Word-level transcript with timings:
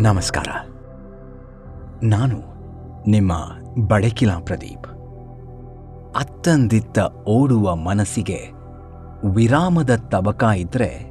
ನಮಸ್ಕಾರ. 0.00 0.48
ನಾನು 2.02 2.36
ನಿಮ್ಮ 3.10 3.32
ಬಡಕಿಲಾ 3.86 4.38
ಪ್ರದೀಪ್. 4.40 4.86
ಅತ್ತಂದಿತ್ತ 6.16 6.98
ಓಡುವ 7.28 7.76
ಮನಸ್ಸಿಗೆ 7.76 8.50
ವಿರಾಮದ 9.34 9.90
ತಬಕ 9.96 10.44
ಇದ್ರೆ 10.56 11.10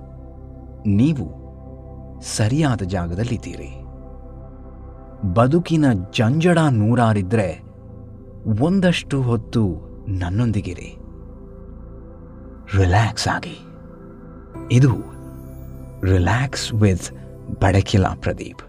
ನೀವು 0.88 1.39
ಸರಿಯಾದ 2.21 2.81
ಜಾಗದಲ್ಲಿದ್ದೀರಿ. 2.81 3.84
ಬದುಕಿನ 5.34 5.85
ಜಂಜಡ 6.12 6.59
ನೂರಾರಿದ್ರೆ 6.71 7.63
ಒಂದಷ್ಟು 8.62 9.21
ಹೊತ್ತು 9.21 9.67
ನನ್ನೊಂದಿಗಿರಿ. 10.08 10.95
ರಿಲ್ಯಾಕ್ಸ್ 12.77 13.27
ಆಗಿ. 13.27 13.59
ಇದು 14.71 14.91
ರಿಲ್ಯಾಕ್ಸ್ 16.03 16.73
ವಿತ್ 16.73 17.12
ಬಡಕಿಲಾ 17.62 18.09
ಪ್ರದೀಪ್. 18.21 18.62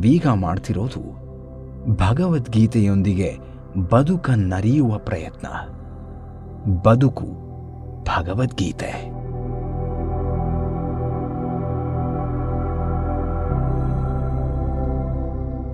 ನಾವೀಗ 0.00 0.26
ಮಾಡ್ತಿರೋದು 0.26 1.00
ಭಗವದ್ಗೀತೆಯೊಂದಿಗೆ 1.96 3.38
ಬದುಕನ್ನರಿಯುವ 3.92 4.98
ಪ್ರಯತ್ನ. 4.98 5.46
ಬದುಕು 6.82 7.26
ಭಗವದ್ಗೀತೆ. 8.02 9.10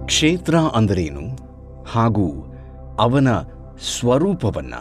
ಕ್ಷೇತ್ರ 0.07 0.55
ಅಂದರೇನು? 0.57 1.39
ಹಾಗೂ 1.93 2.55
ಅವನ 2.99 3.29
ಸ್ವರೂಪವನ್ನ. 3.99 4.75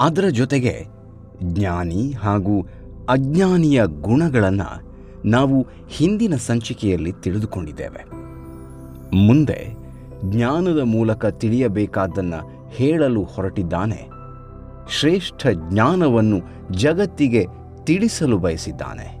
ಅದರ 0.00 0.24
ಜೊತೆಗೆ 0.30 0.86
ಜ್ಞಾನಿ 1.42 2.12
ಹಾಗೂ 2.12 2.66
ಅಜ್ಞಾನಿಯ 3.08 3.82
ಗುಣಗಳನ್ನು 3.86 4.90
ನಾವು 5.24 5.66
ಹಿಂದಿನ 5.88 6.34
ಸಂಚಿಕೆಯಲ್ಲಿ 6.34 7.12
ತಿಳಿದುಕೊಂಡಿದ್ದೇವೆ. 7.12 8.19
ಮುಂದೆ 9.14 9.74
ಜ್ಞಾನದ 10.24 10.80
ಮೂಲಕ 10.80 11.26
ತಿಳಿಯಬೇಕಾದ್ದನ್ನು 11.26 12.68
ಹೇಳಲು 12.68 13.22
ಹೊರಟಿದ್ದಾನೆ. 13.24 14.08
ಶ್ರೇಷ್ಠ 14.88 15.46
ಜ್ಞಾನವನ್ನು 15.68 16.70
ಜಗತ್ತಿಗೆ 16.70 17.46
ತಿಳಿಸಲು 17.84 18.38
ಬಯಸಿದ್ದಾನೆ. 18.38 19.20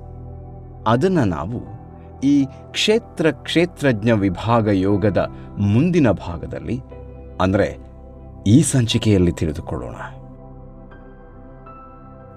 ಅದನ್ನು 0.86 1.24
ನಾವು 1.24 1.80
ಈ 2.20 2.46
ಕ್ಷೇತ್ರ 2.70 3.30
ಕ್ಷೇತ್ರಜ್ಞ 3.30 4.10
ವಿಭಾಗ 4.10 4.68
ಯೋಗದ 4.68 5.30
ಮುಂದಿನ 5.58 6.10
ಭಾಗದಲ್ಲಿ, 6.10 6.80
ಅಂದರೆ 7.40 7.78
ಈ 8.46 8.62
ಸಂಚಿಕೆಯಲ್ಲಿ 8.62 9.32
ತಿಳಿದುಕೊಳ್ಳೋಣ. 9.32 9.94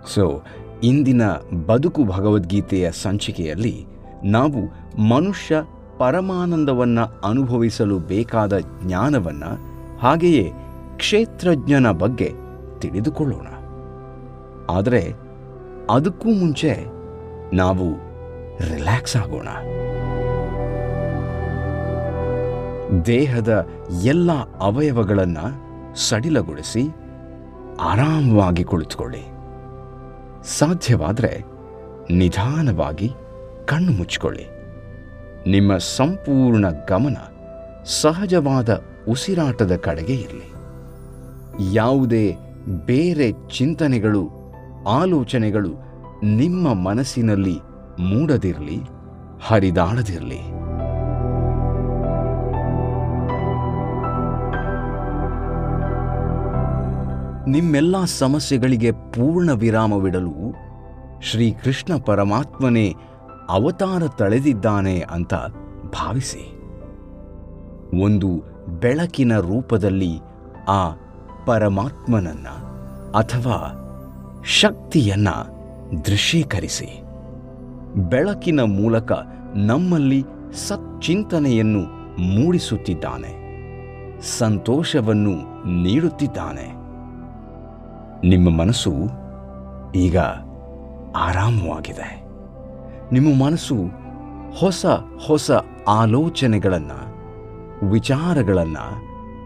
ಸೊ 0.08 0.44
ಇಂದಿನ 0.84 1.22
ಬದುಕು 1.68 2.04
ಭಗವದ್ಗೀತೆಯ 2.04 2.92
ಸಂಚಿಕೆಯಲ್ಲಿ 2.92 3.86
ನಾವು 4.24 4.60
ಮನುಷ್ಯ 5.02 5.56
ಪರಮಾನಂದವನ್ನು 5.98 7.28
ಅನುಭವಿಸಲು 7.28 8.00
ಬೇಕಾದ 8.00 8.58
ಜ್ಞಾನವನ್ನು 8.60 9.74
ಹಾಗೆಯೇ 10.00 10.52
ಕ್ಷೇತ್ರಜ್ಞನ 10.98 11.92
ಬಗ್ಗೆ 11.92 12.34
ತಿಳಿದುಕೊಳ್ಳೋಣ. 12.80 13.48
ಆದರೆ 14.70 15.14
ಅದಕ್ಕೂ 15.90 16.30
ಮುಂಚೆ 16.30 16.86
ನಾವು 17.56 17.94
ರಿಲ್ಯಾಕ್ಸ್ 18.74 19.16
ಆಗೋಣ. 19.16 19.48
ದೇಹದ 23.06 23.68
ಎಲ್ಲ 24.04 24.32
ಅವಯವಗಳನ್ನು 24.60 25.46
ಸಡಿಲಗೊಳಿಸಿ 25.96 26.96
ಆರಾಮವಾಗಿ 27.82 28.64
ಕುಳಿತುಕೊಳ್ಳಿ. 28.64 29.34
ಸಾಧ್ಯವಾದರೆ 30.58 31.44
ನಿಧಾನವಾಗಿ 32.12 33.12
ಕಣ್ಣು 33.66 33.92
ಮುಚ್ಚಿಕೊಳ್ಳಿ 33.92 34.53
ನಿಮ್ಮ 35.48 35.78
ಸಂಪೂರ್ಣ 35.78 36.66
ಗಮನ 36.70 37.18
ಸಹಜವಾದ 37.86 38.82
ಉಸಿರಾಟದ 39.08 39.76
ಕಡೆಗೆ 39.76 40.16
ಇರಲಿ. 40.16 40.54
ಯಾವುದೇ 41.76 42.36
ಬೇರೆ 42.86 43.32
ಚಿಂತನೆಗಳು, 43.50 44.30
ಆಲೋಚನೆಗಳು 44.88 45.70
ನಿಮ್ಮ 46.24 46.74
ಮನಸ್ಸಿನಲ್ಲಿ 46.74 47.60
ಮೂಡದಿರಲಿ, 48.00 48.80
ಹರಿದಾಡದಿರಲಿ. 49.48 50.64
ನಿಮ್ಮೆಲ್ಲ 57.52 58.06
ಸಮಸ್ಯೆಗಳಿಗೆ 58.06 58.92
ಪೂರ್ಣ 58.92 59.52
ವಿರಾಮವಿಡಲು 59.52 60.56
ಶ್ರೀಕೃಷ್ಣ 61.22 61.98
ಪರಮಾತ್ಮನೇ 62.06 62.96
ಅವತಾರ 63.50 64.08
ತಳೆದಿದ್ದಾನೆ 64.08 65.00
ಅಂತ 65.00 65.34
ಭಾವಿಸಿ. 65.86 66.64
ಒಂದು 68.02 68.44
ಬೆಳಕಿನ 68.80 69.40
ರೂಪದಲ್ಲಿ 69.40 70.20
ಆ 70.68 70.90
ಪರಮಾತ್ಮನನ್ನ 71.46 72.48
ಅಥವಾ 73.18 73.80
ಶಕ್ತಿಯನ್ನ 74.46 75.30
ದೃಶ್ಯೀಕರಿಸಿ. 76.06 77.04
ಬೆಳಕಿನ 77.96 78.60
ಮೂಲಕ 78.62 79.12
ನಮ್ಮಲ್ಲಿ 79.56 80.24
ಸಚ್ಚಿಂತನೆಯನ್ನು 80.68 81.82
ಮೂಡಿಸುತ್ತಿದ್ದಾನೆ. 82.22 83.44
ಸಂತೋಷವನ್ನು 84.22 85.66
ನೀಡುತ್ತಿದ್ದಾನೆ. 85.84 86.68
ನಿಮ್ಮ 88.28 88.60
ಮನಸ್ಸು 88.60 88.92
ಈಗ 89.96 90.18
ಆರಾಮವಾಗಿದೆ. 91.16 92.23
ನಿಮ್ಮ 93.14 93.30
ಮನಸ್ಸು 93.44 93.76
ಹೊಸ 94.60 94.86
ಹೊಸ 95.26 95.52
ಆಲೋಚನೆಗಳನ್ನು, 95.92 97.00
ವಿಚಾರಗಳನ್ನು 97.92 98.86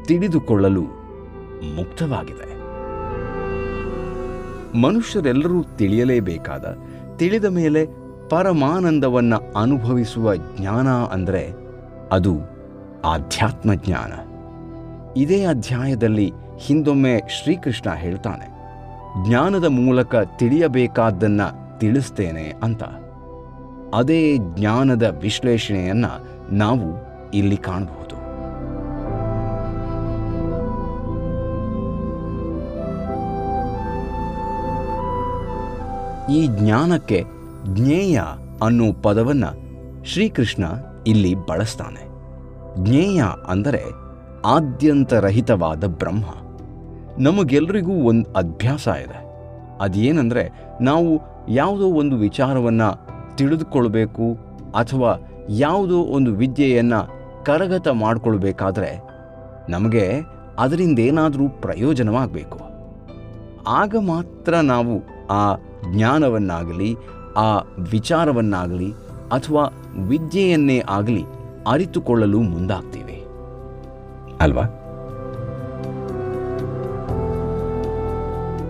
ತಿಳಿದುಕೊಳ್ಳಲು 0.05 0.83
ಮುಕ್ತವಾಗಿದೆ. 1.77 2.49
ಮನುಷ್ಯರೆಲ್ಲರೂ 4.81 5.59
ತಿಳಿಯಲೇಬೇಕಾದ, 5.77 6.65
ತಿಳಿದ 7.17 7.47
ಮೇಲೆ 7.59 7.81
ಪರಮಾನಂದವನ್ನು 8.29 9.39
ಅನುಭವಿಸುವ 9.61 10.35
ಜ್ಞಾನ 10.35 10.87
ಅಂದರೆ 11.15 11.43
ಅದು 12.11 12.33
ಆಧ್ಯಾತ್ಮ 13.05 13.69
ಜ್ಞಾನ. 13.85 14.13
ಇದೇ 15.15 15.39
ಅಧ್ಯಾಯದಲ್ಲಿ 15.45 16.27
ಹಿಂದೊಮ್ಮೆ 16.57 17.15
ಶ್ರೀಕೃಷ್ಣ 17.37 17.89
ಹೇಳ್ತಾನೆ, 17.95 18.47
ಜ್ಞಾನದ 19.25 19.67
ಮೂಲಕ 19.79 20.15
ತಿಳಿಯಬೇಕಾದ್ದನ್ನು 20.39 21.47
ತಿಳಿಸ್ತೇನೆ 21.79 22.47
ಅಂತ. 22.63 22.83
ಅದೇ 23.93 24.37
ಜ್ಞಾನದ 24.37 25.17
ವಿಶ್ಲೇಷಣೆಯನ್ನ 25.21 26.05
ನಾವು 26.51 27.07
ಇಲ್ಲಿ 27.33 27.57
ಕಾಣಬಹುದು. 27.57 28.17
ಈ 36.33 36.47
ಜ್ಞಾನಕ್ಕೆ 36.47 37.23
ಜ್ಞೇಯ 37.65 38.21
ಅನ್ನೋ 38.63 38.93
ಪದವನ್ನ 38.93 39.45
ಶ್ರೀಕೃಷ್ಣ 40.05 40.63
ಇಲ್ಲಿ 41.07 41.35
ಬಳಸ್ತಾನೆ. 41.35 42.07
ಜ್ಞೇಯ 42.85 43.23
ಅಂದರೆ 43.47 43.83
ಆದ್ಯಂತರಹಿತವಾದ 44.45 45.83
ಬ್ರಹ್ಮ. 45.85 46.25
ನಮಗೆಲ್ಲರಿಗೂ 47.17 47.93
ಒಂದು 47.93 48.31
ಅಭ್ಯಾಸ 48.31 48.87
ಇದೆ. 48.87 49.27
ಅದೇನೆಂದರೆ 49.81 50.49
ನಾವು 50.81 51.19
ಯಾವುದೋ 51.49 51.85
ಒಂದು 51.85 52.15
ವಿಚಾರವನ್ನು 52.15 53.16
ತಿಳಿದುಕೊಳ್ಬೇಕು 53.37 54.37
ಅಥವಾ 54.75 55.11
ಯಾವುದೋ 55.49 55.97
ಒಂದು 55.97 56.31
ವಿದ್ಯೆಯನ್ನು 56.31 57.17
ಕರಗತ 57.43 57.87
ಮಾಡಿಕೊಳ್ಬೇಕಾದ್ರೆ 57.87 58.89
ನಮಗೆ 59.69 60.05
ಅದರಿಂದ 60.59 60.99
ಏನಾದರೂ 60.99 61.49
ಪ್ರಯೋಜನವಾಗಬೇಕು. 61.49 62.59
ಆಗ 63.67 63.95
ಮಾತ್ರ 63.99 64.53
ನಾವು 64.53 64.95
ಆ 65.27 65.55
ಜ್ಞಾನವನ್ನಾಗಲಿ, 65.93 66.95
ಆ 67.37 67.57
ವಿಚಾರವನ್ನಾಗಲಿ 67.91 68.91
ಅಥವಾ 69.31 69.63
ವಿದ್ಯೆಯನ್ನೇ 70.07 70.83
ಆಗಲಿ 70.89 71.23
ಅರಿತುಕೊಳ್ಳಲು 71.67 72.41
ಮುಂದಾಗ್ತೀವಿ. 72.41 73.17
ಅಲ್ವಾ? 74.41 74.65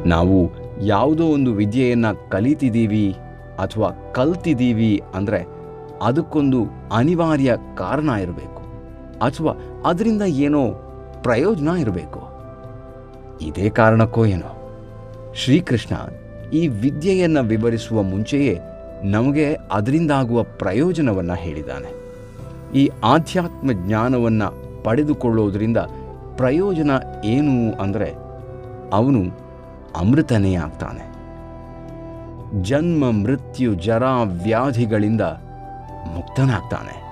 ನಾವು 0.06 0.38
ಯಾವುದೋ 0.86 1.26
ಒಂದು 1.26 1.54
ವಿದ್ಯೆಯನ್ನು 1.54 2.30
ಕಲಿತಿದ್ದೀವಿ 2.30 3.16
ಅಥವಾ 3.60 4.12
ಕಲ್ತಿದ್ದೀವಿ 4.12 5.04
ಅಂದರೆ 5.16 5.48
ಅದಕ್ಕೊಂದು 6.02 6.66
ಅನಿವಾರ್ಯ 6.92 7.54
ಕಾರಣ 7.78 8.10
ಇರಬೇಕು. 8.10 8.62
ಅಥವಾ 9.20 9.82
ಅದರಿಂದ 9.86 10.22
ಏನೋ 10.22 10.72
ಪ್ರಯೋಜನ 11.22 11.68
ಇರಬೇಕು. 11.68 12.22
ಇದೇ 13.42 13.70
ಕಾರಣಕ್ಕೋ 13.70 14.26
ಏನೋ. 14.26 14.54
ಶ್ರೀಕೃಷ್ಣ 15.36 15.96
ಈ 16.50 16.68
ವಿದ್ಯೆಯನ್ನು 16.68 17.44
ವಿವರಿಸುವ 17.44 18.02
ಮುಂಚೆಯೇ 18.02 18.60
ನಮಗೆ 19.04 19.58
ಅದರಿಂದಾಗುವ 19.72 20.44
ಪ್ರಯೋಜನವನ್ನು 20.44 21.34
ಹೇಳಿದ್ದಾನೆ. 21.34 22.08
ಈ 22.76 22.90
ಆಧ್ಯಾತ್ಮ 23.04 23.72
ಜ್ಞಾನವನ್ನು 23.72 24.84
ಪಡೆದುಕೊಳ್ಳೋದ್ರಿಂದ 24.84 25.78
ಪ್ರಯೋಜನ 26.36 26.92
ಏನು 27.26 27.82
ಅಂದರೆ 27.82 28.14
ಅವನು 28.94 29.20
ಅಮೃತನೇ 29.98 30.56
ಆಗ್ತಾನೆ. 30.56 31.17
ಜನ್ಮ 32.62 33.12
ಮೃತ್ಯು 33.12 33.74
ಜರ 33.74 34.04
ವ್ಯಾಧಿಗಳಿಂದ 34.24 35.22
ಮುಕ್ತನಾಗ್ತಾನೆ. 36.16 37.08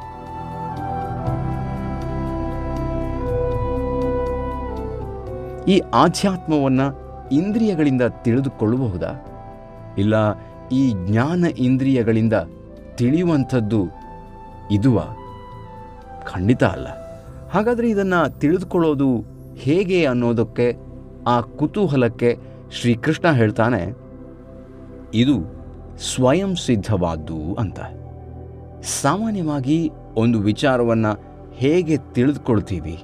ಈ 5.71 5.81
ಆಧ್ಯಾತ್ಮವನ್ನು 5.93 7.05
ಇಂದ್ರಿಯಗಳಿಂದ 7.29 8.01
ತಿಳಿದುಕೊಳ್ಳಬಹುದಾ? 8.01 9.25
ಇಲ್ಲ, 9.97 10.15
ಈ 10.71 10.93
ಜ್ಞಾನ 11.05 11.45
ಇಂದ್ರಿಯಗಳಿಂದ 11.57 12.33
ತಿಳಿಯುವಂಥದ್ದು 12.95 13.85
ಇದುವ? 14.71 15.03
ಖಂಡಿತ 16.23 16.63
ಅಲ್ಲ. 16.63 16.87
ಹಾಗಾದರೆ 17.49 17.89
ಇದನ್ನು 17.89 18.39
ತಿಳಿದುಕೊಳ್ಳೋದು 18.39 19.23
ಹೇಗೆ 19.55 20.05
ಅನ್ನೋದಕ್ಕೆ, 20.05 20.77
ಆ 21.27 21.41
ಕುತೂಹಲಕ್ಕೆ 21.41 22.39
ಶ್ರೀಕೃಷ್ಣ 22.71 23.31
ಹೇಳ್ತಾನೆ 23.31 24.04
ಇದು 25.13 25.35
ಸ್ವಯಂ 25.97 26.55
ಸಿದ್ಧವಾದ್ದು 26.55 27.53
ಅಂತ. 27.59 27.79
ಸಾಮಾನ್ಯವಾಗಿ 28.83 29.91
ಒಂದು 30.15 30.39
ವಿಚಾರವನ್ನು 30.39 31.19
ಹೇಗೆ 31.53 31.97
ತಿಳಿದುಕೊಳ್ತೀವಿ? 31.97 33.03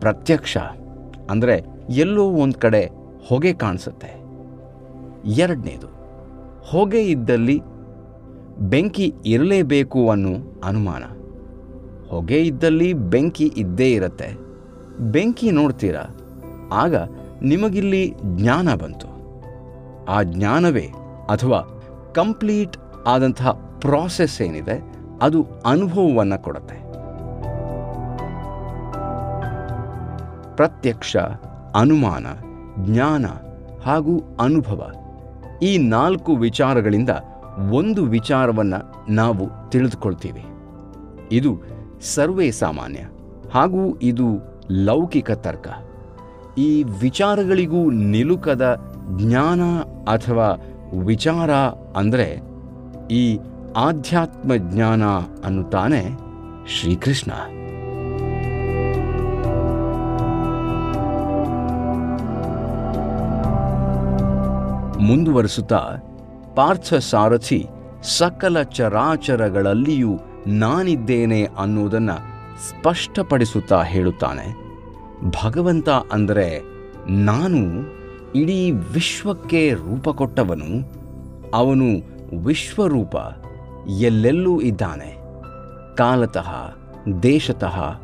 ಪ್ರತ್ಯಕ್ಷ, 0.00 0.56
ಅಂದರೆ 1.30 1.64
ಎಲ್ಲೋ 1.88 2.24
ಒಂದು 2.30 2.58
ಕಡೆ 2.58 2.90
ಹೊಗೆ 3.28 3.52
ಕಾಣಿಸುತ್ತೆ. 3.52 4.22
ಎರಡನೇದು, 5.30 5.86
ಹೊಗೆ 6.62 7.02
ಇದ್ದಲ್ಲಿ 7.02 7.60
ಬೆಂಕಿ 8.58 9.14
ಇರಲೇಬೇಕು 9.26 10.10
ಅನ್ನೋ 10.10 10.60
ಅನುಮಾನ. 10.64 11.04
ಹೊಗೆ 12.08 12.40
ಇದ್ದಲ್ಲಿ 12.42 12.92
ಬೆಂಕಿ 12.92 13.52
ಇದ್ದೇ 13.56 13.92
ಇರುತ್ತೆ. 13.92 14.28
ಬೆಂಕಿ 14.98 15.50
ನೋಡ್ತೀರಾ? 15.50 16.16
ಆಗ 16.72 16.94
ನಿಮಗಿಲ್ಲಿ 17.42 18.14
ಜ್ಞಾನ 18.24 18.74
ಬಂತು. 18.74 19.08
ಆ 20.08 20.22
ಜ್ಞಾನವೇ 20.22 20.90
ಅಥವಾ 21.30 21.80
ಕಂಪ್ಲೀಟ್ 22.14 22.76
ಆದಂತಹ 23.06 23.50
ಪ್ರಾಸೆಸ್ 23.80 24.42
ಏನಿದೆ, 24.42 24.94
ಅದು 25.22 25.46
ಅನುಭವವನ್ನು 25.66 26.42
ಕೊಡುತ್ತೆ. 26.42 26.74
ಪ್ರತ್ಯಕ್ಷ, 30.56 31.16
ಅನುಮಾನ, 31.74 32.26
ಜ್ಞಾನ 32.78 33.26
ಹಾಗೂ 33.84 34.36
ಅನುಭವ 34.40 34.90
ಈ 35.62 35.78
ನಾಲ್ಕು 35.78 36.36
ವಿಚಾರಗಳಿಂದ 36.36 37.10
ಒಂದು 37.72 38.04
ವಿಚಾರವನ್ನು 38.04 39.12
ನಾವು 39.12 39.70
ತಿಳಿದುಕೊಳ್ತೀವಿ. 39.70 40.44
ಇದು 41.32 41.60
ಸರ್ವೇ 42.00 42.50
ಸಾಮಾನ್ಯ 42.50 42.98
ಹಾಗೂ 43.54 43.98
ಇದು 44.02 44.24
ಲೌಕಿಕ 44.70 45.30
ತರ್ಕ. 45.30 45.68
ಈ 46.58 46.82
ವಿಚಾರಗಳಿಗೂ 46.82 47.90
ನಿಲುಕದ 47.90 48.92
ಜ್ಞಾನ 49.16 49.62
ಅಥವಾ 50.12 50.71
ವಿಚಾರ 50.98 51.50
ಅಂದರೆ 51.96 52.40
ಈ 53.10 53.38
ಆಧ್ಯಾತ್ಮ 53.76 54.54
ಜ್ಞಾನ 54.54 55.02
ಅನ್ನುತ್ತಾನೆ 55.44 56.10
ಶ್ರೀಕೃಷ್ಣ. 56.68 57.32
ಮುಂದುವರಿಸುತ್ತಾ 65.06 65.80
ಪಾರ್ಥ 66.54 66.94
ಸಾರಥಿ 66.94 67.66
ಸಕಲ 68.02 68.62
ಚರಾಚರಗಳಲ್ಲಿಯೂ 68.62 70.18
ನಾನಿದ್ದೇನೆ 70.46 71.44
ಅನ್ನುವುದನ್ನು 71.44 72.18
ಸ್ಪಷ್ಟಪಡಿಸುತ್ತಾ 72.68 73.82
ಹೇಳುತ್ತಾನೆ. 73.82 74.62
ಭಗವಂತ 75.44 75.88
ಅಂದರೆ 75.88 76.60
ನಾನು 77.08 77.58
ಇಡೀ 78.34 78.70
ವಿಶ್ವಕ್ಕೆ 78.70 79.72
ರೂಪ 79.72 80.08
ಕೊಟ್ಟವನು 80.08 80.92
ಅವನು 81.54 81.84
ವಿಶ್ವರೂಪ 82.44 83.16
ಎಲ್ಲೆಲ್ಲೂ 83.98 84.60
ಇದ್ದಾನೆ. 84.60 85.18
ಕಾಲತಃ, 85.96 86.74
ದೇಶತಃ, 87.22 88.00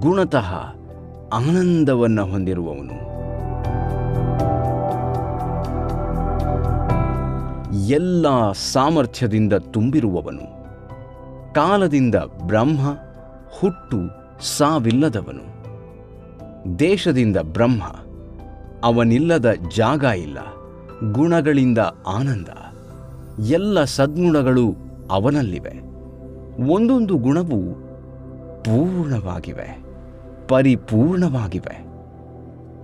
ಗುಣತಃ 0.00 0.54
ಆನಂದವನ್ನು 1.32 2.26
ಹೊಂದಿರುವವನು. 2.26 3.08
ಎಲ್ಲ 7.88 8.52
ಸಾಮರ್ಥ್ಯದಿಂದ 8.52 9.52
ತುಂಬಿರುವವನು. 9.52 10.58
ಕಾಲದಿಂದ 11.54 12.14
ಬ್ರಹ್ಮ, 12.46 12.90
ಹುಟ್ಟು 13.60 13.96
ಸಾವಿಲ್ಲದವನು. 14.56 15.58
ದೇಶದಿಂದ 16.78 17.36
ಬ್ರಹ್ಮ 17.36 17.82
ಅವನಿಲ್ಲದ 18.84 19.48
ಜಾಗ 19.76 20.04
ಇಲ್ಲ, 20.04 20.38
ಗುಣಗಳಿಂದ 21.12 21.78
ಆನಂದ. 22.06 22.50
ಎಲ್ಲ 23.38 23.84
ಸದ್ಗುಣಗಳು 23.84 24.66
ಅವನಲ್ಲಿವೆ. 25.10 25.74
ಒಂದೊಂದು 26.72 27.16
ಗುಣವು 27.16 27.58
ಪೂರ್ಣವಾಗಿವೆ, 28.64 29.68
ಪರಿಪೂರ್ಣವಾಗಿವೆ. 30.48 31.76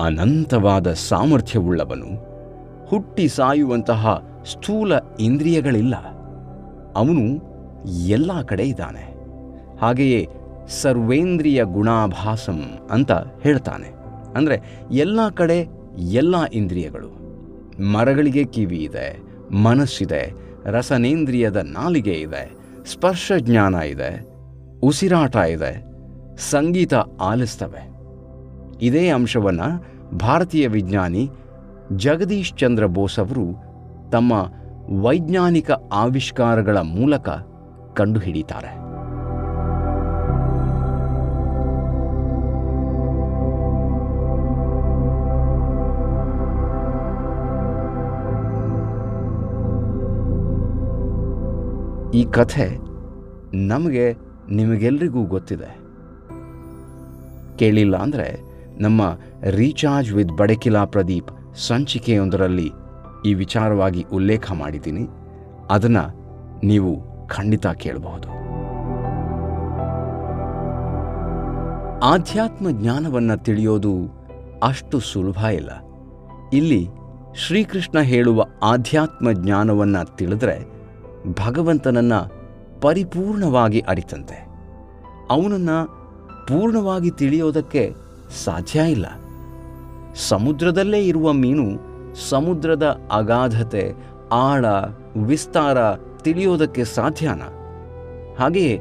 ಅನಂತವಾದ 0.01 0.93
ಸಾಮರ್ಥ್ಯವುಳ್ಳವನು 0.93 2.11
ಹುಟ್ಟಿ 2.87 3.27
ಸಾಯುವಂತಹ 3.29 4.15
ಸ್ಥೂಲ 4.45 4.93
ಇಂದ್ರಿಯಗಳಿಲ್ಲ. 5.21 5.97
ಅವನು 6.97 7.25
ಎಲ್ಲ 8.09 8.31
ಕಡೆ 8.43 8.65
ಇದ್ದಾನೆ. 8.65 9.05
ಹಾಗೆಯೇ 9.81 10.29
ಸರ್ವೇಂದ್ರಿಯ 10.83 11.65
ಗುಣಾಭಾಸಂ 11.65 12.61
ಅಂತ 12.91 13.13
ಹೇಳ್ತಾನೆ. 13.13 13.89
ಅಂದರೆ 14.35 14.57
ಎಲ್ಲ 14.91 15.21
ಕಡೆ 15.29 15.59
ಎಲ್ಲ 15.99 16.45
ಇಂದ್ರಿಯಗಳು. 16.45 17.25
ಮರಗಳಿಗೆ 17.93 18.45
ಕಿವಿ 18.45 18.77
ಇದೆ, 18.77 19.21
ಮನಸ್ಸಿದೆ, 19.53 20.33
ರಸನೇಂದ್ರಿಯದ 20.65 21.57
ನಾಲಿಗೆ 21.57 22.13
ಇದೆ, 22.13 22.53
ಸ್ಪರ್ಶ 22.87 23.33
ಜ್ಞಾನ 23.39 23.75
ಇದೆ, 23.75 24.27
ಉಸಿರಾಟ 24.83 25.37
ಇದೆ, 25.37 25.85
ಸಂಗೀತ 26.37 26.95
ಆಲಿಸ್ತವೆ. 27.21 27.95
ಇದೇ 28.83 29.09
ಅಂಶವನ್ನು 29.09 29.95
ಭಾರತೀಯ 30.19 30.69
ವಿಜ್ಞಾನಿ 30.69 31.31
ಜಗದೀಶ್ 31.97 32.59
ಚಂದ್ರ 32.59 32.87
ಬೋಸ್ 32.87 33.19
ಅವರು 33.19 33.63
ತಮ್ಮ 34.13 34.33
ವೈಜ್ಞಾನಿಕ 35.05 35.71
ಆವಿಷ್ಕಾರಗಳ 35.93 36.79
ಮೂಲಕ 36.79 37.29
ಕಂಡುಹಿಡಿತಾರೆ. 37.95 38.84
ಈ 52.15 52.25
ಕಥೆ 52.25 52.79
ನಮಗೆ 53.55 54.13
ನಿಮಗೆಲ್ರಿಗೂ 54.51 55.25
ಗೊತ್ತಿದೆ. 55.25 55.79
ಕೇಳಿಲ್ಲ 57.57 57.97
ಅಂದರೆ 57.97 58.43
ನಮ್ಮ 58.83 59.19
ರೀಚಾರ್ಜ್ 59.51 60.13
ವಿತ್ 60.13 60.29
ಬಡಕಿಲಾ 60.29 60.85
ಪ್ರದೀಪ್ 60.85 61.55
ಸಂಚಿಕೆಯೊಂದರಲ್ಲಿ 61.55 62.73
ಈ 63.27 63.35
ವಿಚಾರವಾಗಿ 63.35 64.03
ಉಲ್ಲೇಖ 64.03 64.53
ಮಾಡಿದ್ದೀನಿ. 64.53 65.09
ಅದನ್ನು 65.71 66.05
ನೀವು 66.65 67.03
ಖಂಡಿತ 67.27 67.67
ಕೇಳಬಹುದು. 67.67 68.29
ಆಧ್ಯಾತ್ಮ 71.99 72.71
ಜ್ಞಾನವನ್ನು 72.71 73.45
ತಿಳಿಯೋದು 73.45 73.95
ಅಷ್ಟು 74.63 75.01
ಸುಲಭ 75.01 75.37
ಇಲ್ಲ. 75.37 75.71
ಇಲ್ಲಿ 76.53 76.89
ಶ್ರೀಕೃಷ್ಣ 77.37 78.01
ಹೇಳುವ 78.01 78.45
ಆಧ್ಯಾತ್ಮ 78.63 79.33
ಜ್ಞಾನವನ್ನು 79.33 80.17
ತಿಳಿದ್ರೆ 80.17 80.74
ಭಗವಂತನನ್ನು 81.33 82.45
ಪರಿಪೂರ್ಣವಾಗಿ 82.81 83.81
ಅರಿತಂತೆ. 83.81 84.47
ಅವನನ್ನು 85.31 86.05
ಪೂರ್ಣವಾಗಿ 86.47 87.11
ತಿಳಿಯೋದಕ್ಕೆ 87.11 87.95
ಸಾಧ್ಯ 88.45 88.81
ಇಲ್ಲ. 88.81 89.07
ಸಮುದ್ರದಲ್ಲೇ 90.15 91.05
ಇರುವ 91.05 91.33
ಮೀನು, 91.33 91.81
ಸಮುದ್ರದ 92.29 93.01
ಅಗಾಧತೆ, 93.13 93.95
ಆಳ, 94.33 94.67
ವಿಸ್ತಾರ 95.27 95.95
ತಿಳಿಯೋದಕ್ಕೆ 95.95 96.85
ಸಾಧ್ಯನ? 96.85 97.43
ಹಾಗೆಯೇ 98.39 98.81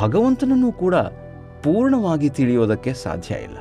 ಭಗವಂತನನ್ನು 0.00 0.72
ಕೂಡ 0.72 0.94
ಪೂರ್ಣವಾಗಿ 1.62 2.28
ತಿಳಿಯೋದಕ್ಕೆ 2.28 2.92
ಸಾಧ್ಯ 2.92 3.34
ಇಲ್ಲ. 3.34 3.56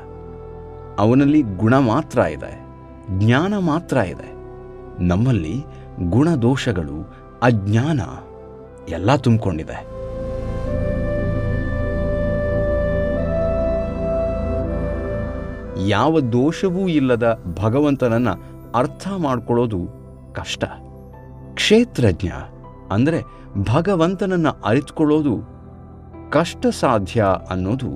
ಅವನಲ್ಲಿ 1.00 1.42
ಗುಣ 1.42 1.78
ಮಾತ್ರ 1.78 2.20
ಇದೆ, 2.20 2.66
ಜ್ಞಾನ 3.10 3.58
ಮಾತ್ರ 3.58 3.98
ಇದೆ. 3.98 4.40
ನಮ್ಮಲ್ಲಿ 5.04 5.64
ಗುಣದೋಷಗಳು 6.10 7.29
ಅಜ್ಞಾನ 7.42 8.02
ಎಲ್ಲ 8.90 9.16
ತುಂಬಿಕೊಂಡಿದೆ. 9.16 10.00
ಯಾವ 15.88 16.20
ದೋಷವೂ 16.20 16.88
ಇಲ್ಲದ 16.88 17.44
ಭಗವಂತನನ್ನ 17.64 18.28
ಅರ್ಥ 18.76 19.08
ಮಾಡಿಕೊಳ್ಳೋದು 19.18 19.80
ಕಷ್ಟ. 20.34 20.64
ಕ್ಷೇತ್ರಜ್ಞ 21.54 22.28
ಅಂದರೆ 22.92 23.22
ಭಗವಂತನನ್ನ 23.74 24.48
ಅರಿತುಕೊಳ್ಳೋದು 24.66 25.60
ಕಷ್ಟ 26.30 26.66
ಸಾಧ್ಯ 26.80 27.26
ಅನ್ನೋದು 27.50 27.88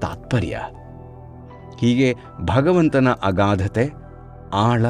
ತಾತ್ಪರ್ಯ. 0.00 0.60
ಹೀಗೆ 1.78 2.14
ಭಗವಂತನ 2.40 3.08
ಅಗಾಧತೆ, 3.22 3.90
ಆಳ, 4.54 4.86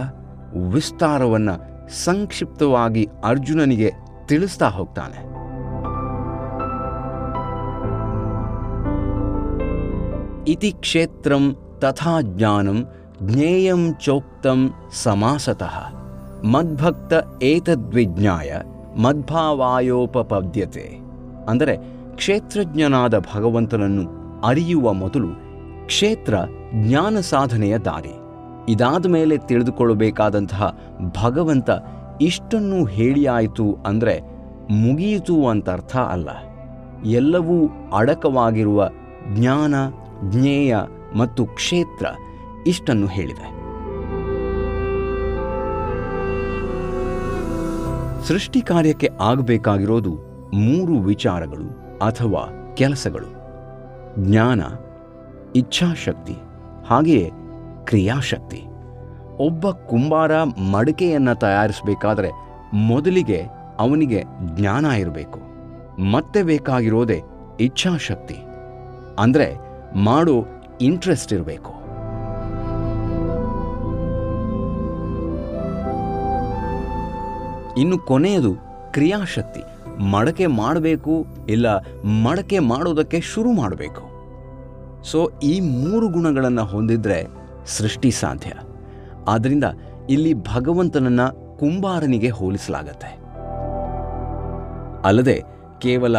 ವಿಸ್ತಾರವನ್ನು 0.72 1.69
ಸಂಕ್ಷಿಪ್ತವಾಗಿ 1.90 3.08
ಅರ್ಜುನನಿಗೆ 3.24 3.92
ತಿಳಿಸ್ತಾ 4.26 4.68
ಹೋಗ್ತಾನೆ. 4.68 5.30
ಇತಿ 10.50 10.72
ಕ್ಷೇತ್ರಂ 10.72 11.56
ತಥಾ 11.78 12.20
ಜ್ಞಾನಂ 12.20 12.86
ಜ್ಞೇಯಂ 13.22 13.94
ಚೋಕ್ತಂ 13.94 14.74
ಸಮಾಸತಃ. 14.92 15.94
ಮದ್ಭಕ್ತ 16.44 17.12
ಏತದ್ವಿಜ್ಞಾಯ 17.42 18.52
ಮದ್ಭಾವಾಯೋಪಪದ್ಯತೆ. 18.96 20.98
ಅಂದರೆ 21.48 21.76
ಕ್ಷೇತ್ರಜ್ಞನಾದ 22.14 23.18
ಭಗವಂತನನ್ನು 23.18 24.20
ಅರಿಯುವ 24.40 24.92
ಮೊದಲು 24.92 25.28
ಕ್ಷೇತ್ರ 25.86 26.34
ಜ್ಞಾನ 26.74 27.20
ಸಾಧನೆಯ 27.20 27.78
ದಾರಿ. 27.78 28.19
ಇದಾದ 28.70 29.06
ಮೇಲೆ 29.06 29.36
ತಿಳಿದುಕೊಳ್ಳಬೇಕಾದಂತಹ 29.48 30.64
ಭಗವಂತ 31.22 31.70
ಇಷ್ಟನ್ನು 32.20 32.84
ಹೇಳಿಯಾಯಿತು 32.96 33.66
ಅಂದರೆ 33.86 34.14
ಮುಗಿಯಿತು 34.82 35.36
ಅಂತ 35.48 35.70
ಅರ್ಥ 35.70 35.94
ಅಲ್ಲ. 36.14 36.30
ಎಲ್ಲವೂ 37.10 37.56
ಅಡಕವಾಗಿರುವ 37.96 38.88
ಜ್ಞಾನ, 39.32 39.74
ಜ್ಞೇಯ 40.28 40.76
ಮತ್ತು 41.16 41.42
ಕ್ಷೇತ್ರ 41.46 42.06
ಇಷ್ಟನ್ನು 42.66 43.06
ಹೇಳಿದೆ. 43.06 43.46
ಸೃಷ್ಟಿ 48.28 48.60
ಕಾರ್ಯಕ್ಕೆ 48.60 49.08
ಆಗಬೇಕಾಗಿರೋದು 49.20 50.12
ಮೂರು 50.60 50.94
ವಿಚಾರಗಳು 51.02 51.68
ಅಥವಾ 52.06 52.42
ಕೆಲಸಗಳು. 52.74 53.30
ಜ್ಞಾನ, 54.18 54.62
ಇಚ್ಛಾಶಕ್ತಿ, 55.56 56.36
ಹಾಗೆಯೇ 56.86 57.26
ಕ್ರಿಯಾಶಕ್ತಿ. 57.90 58.62
ಒಬ್ಬ 59.38 59.70
ಕುಂಬಾರ 59.70 60.42
ಮಡಿಕೆಯನ್ನು 60.42 61.38
ತಯಾರಿಸಬೇಕಾದ್ರೆ 61.38 62.28
ಮೊದಲಿಗೆ 62.74 63.42
ಅವನಿಗೆ 63.78 64.24
ಜ್ಞಾನ 64.44 64.84
ಇರಬೇಕು. 64.84 65.40
ಮತ್ತೆ 66.02 66.42
ಬೇಕಾಗಿರೋದೇ 66.42 67.22
ಇಚ್ಛಾಶಕ್ತಿ. 67.60 68.36
ಅಂದರೆ 69.18 69.56
ಮಾಡೋ 69.98 70.46
ಇಂಟ್ರೆಸ್ಟ್ 70.80 71.32
ಇರಬೇಕು. 71.32 71.70
ಇನ್ನು 77.80 77.98
ಕೊನೆಯದು 77.98 78.54
ಕ್ರಿಯಾಶಕ್ತಿ. 78.92 79.60
ಮಡಕೆ 80.02 80.46
ಮಾಡಬೇಕು 80.46 81.26
ಇಲ್ಲ 81.48 81.76
ಮಡಕೆ 82.22 82.58
ಮಾಡೋದಕ್ಕೆ 82.58 83.20
ಶುರು 83.20 83.52
ಮಾಡಬೇಕು. 83.52 84.10
ಸೊ 85.02 85.30
ಈ 85.42 85.60
ಮೂರು 85.60 86.08
ಗುಣಗಳನ್ನು 86.08 86.64
ಹೊಂದಿದ್ರೆ 86.64 87.39
ಸೃಷ್ಟಿ 87.76 88.10
ಸಾಧ್ಯ. 88.10 88.52
ಆದ್ದರಿಂದ 89.28 89.66
ಇಲ್ಲಿ 90.10 90.32
ಭಗವಂತನನ್ನ 90.34 91.22
ಕುಂಬಾರನಿಗೆ 91.58 92.30
ಹೋಲಿಸಲಾಗತ್ತೆ. 92.30 93.10
ಅಲ್ಲದೆ 95.04 95.36
ಕೇವಲ 95.78 96.16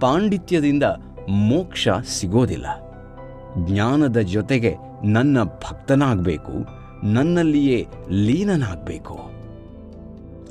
ಪಾಂಡಿತ್ಯದಿಂದ 0.00 0.84
ಮೋಕ್ಷ 1.28 1.88
ಸಿಗೋದಿಲ್ಲ. 2.18 2.66
ಜ್ಞಾನದ 3.66 4.18
ಜೊತೆಗೆ 4.28 4.72
ನನ್ನ 5.04 5.42
ಭಕ್ತನಾಗಬೇಕು, 5.42 6.54
ನನ್ನಲ್ಲಿಯೇ 7.04 7.78
ಲೀನನಾಗಬೇಕು, 8.10 9.16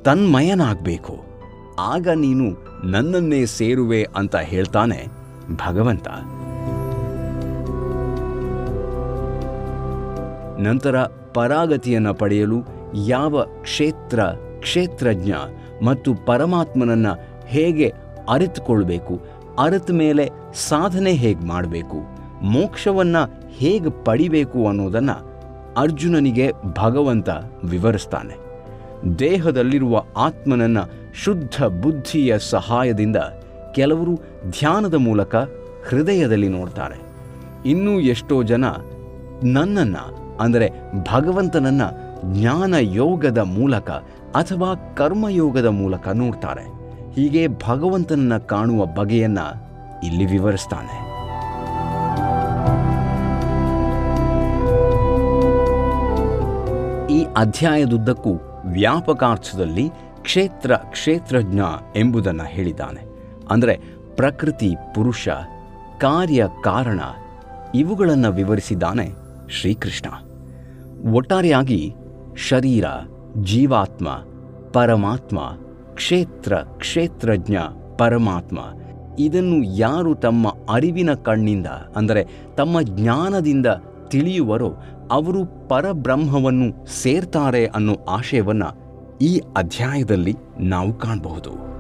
ತನ್ಮಯನಾಗಬೇಕು. 0.03 1.15
ಆಗ 1.79 2.08
ನೀನು 2.15 2.48
ನನ್ನನ್ನೇ 2.91 3.41
ಸೇರುವೆ 3.46 4.01
ಅಂತ 4.15 4.36
ಹೇಳ್ತಾನೆ 4.36 5.00
ಭಗವಂತ. 5.55 6.08
ನಂತರ 10.63 11.03
ಪರಾಗತಿಯನ್ನು 11.34 12.13
ಪಡೆಯಲು 12.13 12.58
ಯಾವ 13.08 13.44
ಕ್ಷೇತ್ರ, 13.62 14.20
ಕ್ಷೇತ್ರಜ್ಞ 14.60 15.34
ಮತ್ತು 15.86 16.15
ಪರಮಾತ್ಮನನ್ನು 16.25 17.13
ಹೇಗೆ 17.48 17.94
ಅರಿತುಕೊಳ್ಬೇಕು, 18.30 19.20
ಅರಿತ 19.60 19.91
ಮೇಲೆ 19.91 20.30
ಸಾಧನೆ 20.53 21.12
ಹೇಗೆ 21.12 21.46
ಮಾಡಬೇಕು, 21.46 22.00
ಮೋಕ್ಷವನ್ನು 22.41 23.24
ಹೇಗೆ 23.58 24.03
ಪಡಿಬೇಕು 24.03 24.68
ಅನ್ನೋದನ್ನ 24.68 25.12
ಅರ್ಜುನನಿಗೆ 25.77 26.51
ಭಗವಂತ 26.77 27.30
ವಿವರಿಸ್ತಾನೆ. 27.63 28.36
ದೇಹದಲ್ಲಿರುವ 29.20 30.03
ಆತ್ಮನನ್ನು 30.18 30.84
ಶುದ್ಧ 31.13 31.63
ಬುದ್ಧಿಯ 31.63 32.39
ಸಹಾಯದಿಂದ 32.39 33.20
ಕೆಲವರು 33.75 34.13
ಧ್ಯಾನದ 34.50 34.94
ಮೂಲಕ 34.94 35.36
ಹೃದಯದಲ್ಲಿ 35.89 36.48
ನೋಡ್ತಾರೆ. 36.48 36.98
ಇನ್ನೂ 37.70 38.00
ಎಷ್ಟೋ 38.00 38.44
ಜನ 38.44 38.65
ನನ್ನನ್ನ 39.44 39.98
ಅಂದರೆ 40.41 40.69
ಭಗವಂತನನ್ನ 41.13 41.81
ಜ್ಞಾನ 42.25 42.74
ಯೋಗದ 42.79 43.38
ಮೂಲಕ 43.38 43.91
ಅಥವಾ 44.36 44.93
ಕರ್ಮಯೋಗದ 44.98 45.65
ಮೂಲಕ 45.65 46.07
ನೋಡ್ತಾರೆ. 46.07 46.81
ಹೀಗೆ 47.13 47.48
ಭಗವಂತನನ್ನ 47.48 48.38
ಕಾಣುವ 48.38 48.86
ಬಗೆಯನ್ನ 48.86 49.39
ಇಲ್ಲಿ 50.03 50.25
ವಿವರಿಸ್ತಾನೆ. 50.25 51.12
ಈ 57.13 57.25
ಅಧ್ಯಾಯದುದ್ದಕ್ಕೂ 57.38 58.33
ವ್ಯಾಪಕಾರ್ಥದಲ್ಲಿ 58.65 59.89
ಕ್ಷೇತ್ರ 60.21 60.75
ಕ್ಷೇತ್ರಜ್ಞ 60.75 61.60
ಎಂಬುದನ್ನು 61.95 62.43
ಹೇಳಿದ್ದಾನೆ. 62.43 63.01
ಅಂದರೆ 63.51 63.79
ಪ್ರಕೃತಿ, 64.15 64.75
ಪುರುಷ, 64.95 65.27
ಕಾರ್ಯ, 65.98 66.48
ಕಾರಣ 66.63 67.00
ಇವುಗಳನ್ನು 67.75 68.31
ವಿವರಿಸಿದ್ದಾನೆ 68.31 69.12
ಶ್ರೀಕೃಷ್ಣ. 69.50 70.30
ಒಟ್ಟಾರೆಯಾಗಿ 71.05 71.96
ಶರೀರ, 72.50 72.86
ಜೀವಾತ್ಮ, 73.41 74.10
ಪರಮಾತ್ಮ, 74.72 75.39
ಕ್ಷೇತ್ರ, 75.93 76.55
ಕ್ಷೇತ್ರಜ್ಞ, 76.55 77.58
ಪರಮಾತ್ಮ, 77.98 78.60
ಇದನ್ನು 79.20 79.63
ಯಾರು 79.63 80.15
ತಮ್ಮ 80.15 80.55
ಅರಿವಿನ 80.70 81.13
ಕಣ್ಣಿಂದ, 81.13 81.67
ಅಂದರೆ 81.67 82.27
ತಮ್ಮ 82.58 82.81
ಜ್ಞಾನದಿಂದ 82.81 83.65
ತಿಳಿಯುವರೋ 84.08 84.74
ಅವರು 85.12 85.67
ಪರಬ್ರಹ್ಮವನ್ನು 85.67 86.91
ಸೇರ್ತಾರೆ 87.01 87.65
ಅನ್ನೋ 87.65 87.93
ಆಶಯವನ್ನು 88.10 88.81
ಈ 89.17 89.41
ಅಧ್ಯಾಯದಲ್ಲಿ 89.58 90.36
ನಾವು 90.60 90.93
ಕಾಣಬಹುದು. 90.93 91.72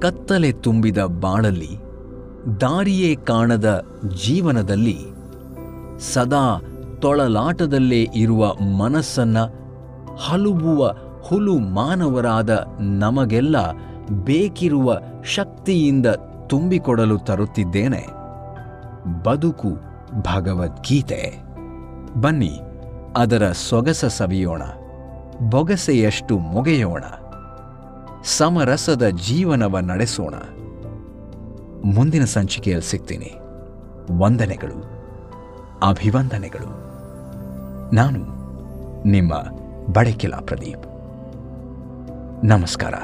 ಕತ್ತಲೆ 0.00 0.52
ತುಂಬಿದ 0.52 0.98
ಬಾಳಲ್ಲಿ 0.98 1.81
ದಾರಿಯೇ 2.60 3.14
ಕಾಣದ 3.14 3.84
ಜೀವನದಲ್ಲಿ 4.24 4.98
ಸದಾ 5.98 6.60
ತೊಳಲಾಟದಲ್ಲೇ 7.00 8.08
ಇರುವ 8.14 8.54
ಮನಸ್ಸನ್ನ 8.54 9.38
ಹಲುಬುವ 10.28 10.94
ಹುಲು 11.22 11.58
ಮಾನವರಾದ 11.58 12.66
ನಮಗೆಲ್ಲ 12.80 13.56
ಬೇಕಿರುವ 14.24 14.98
ಶಕ್ತಿಯಿಂದ 15.24 16.06
ತುಂಬಿಕೊಡಲು 16.46 17.18
ತರುತ್ತಿದ್ದೇನೆ. 17.18 18.06
ಬದುಕು 19.24 19.68
ಭಗವದ್ಗೀತೆ. 20.20 21.42
ಬನ್ನಿ, 22.20 22.60
ಅದರ 23.16 23.52
ಸೊಗಸ 23.52 24.04
ಸವಿಯೋಣ, 24.04 24.62
ಬೊಗಸೆಯಷ್ಟು 25.50 26.38
ಮೊಗೆಯೋಣ, 26.38 27.04
ಸಮರಸದ 28.24 29.08
ಜೀವನವ 29.08 29.78
ನಡೆಸೋಣ. 29.78 30.34
ಮುಂದಿನ 31.84 32.24
ಸಂಚಿಕೆಯಲ್ಲಿ 32.24 32.90
ಸಿಗ್ತೀನಿ. 32.90 33.30
ವಂದನೆಗಳು 34.18 35.02
ಅಭಿವಂದನೆಗಳು. 35.86 36.82
ನಾನು 37.94 38.42
ನಿಮ್ಮ 39.08 39.34
ಬಡಕಿಲಾ 39.92 40.38
ಪ್ರದೀಪ್. 40.38 40.86
ನಮಸ್ಕಾರ. 42.46 42.94